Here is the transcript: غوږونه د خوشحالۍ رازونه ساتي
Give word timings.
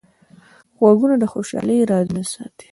غوږونه 0.79 1.15
د 1.19 1.23
خوشحالۍ 1.31 1.77
رازونه 1.91 2.23
ساتي 2.33 2.67